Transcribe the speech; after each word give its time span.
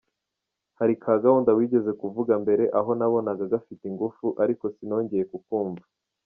Hari 0.79 0.93
ka 1.01 1.13
gahunda 1.23 1.51
wigeze 1.57 1.91
kuvuga 2.01 2.33
mbere 2.43 2.63
aha 2.79 2.91
nabonaga 2.99 3.43
gafite 3.53 3.83
ingufu, 3.91 4.25
ariko 4.43 4.63
sinonjyeye 4.75 5.25
kukumva!! 5.33 5.85